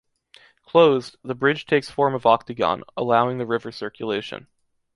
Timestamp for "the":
1.23-1.35, 3.37-3.45